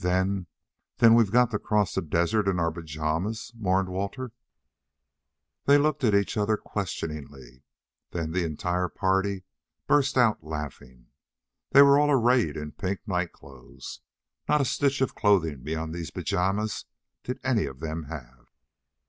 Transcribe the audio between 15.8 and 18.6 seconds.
these pajamas did any of them have.